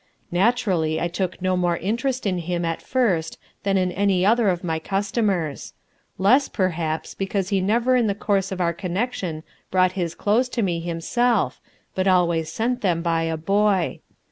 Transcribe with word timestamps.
Naturally 0.31 0.99
I 0.99 1.07
took 1.07 1.43
no 1.43 1.55
more 1.55 1.77
interest 1.77 2.25
in 2.25 2.39
him 2.39 2.65
at 2.65 2.81
first 2.81 3.37
than 3.61 3.77
in 3.77 3.91
any 3.91 4.25
other 4.25 4.49
of 4.49 4.63
my 4.63 4.79
customers 4.79 5.73
less, 6.17 6.49
perhaps, 6.49 7.15
since 7.19 7.49
he 7.49 7.61
never 7.61 7.95
in 7.95 8.07
the 8.07 8.15
course 8.15 8.51
of 8.51 8.59
our 8.59 8.73
connection 8.73 9.43
brought 9.69 9.91
his 9.91 10.15
clothes 10.15 10.49
to 10.57 10.63
me 10.63 10.79
himself 10.79 11.61
but 11.93 12.07
always 12.07 12.51
sent 12.51 12.81
them 12.81 13.03
by 13.03 13.21
a 13.25 13.37
boy. 13.37 13.99